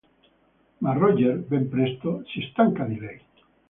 [0.79, 3.21] Ma Roger, ben presto, si stanca di lei.